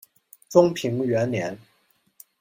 [0.49, 1.55] 中平元年。